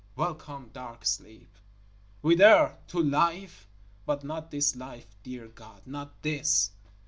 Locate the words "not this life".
4.23-5.15